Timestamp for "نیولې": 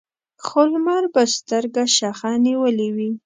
2.45-2.89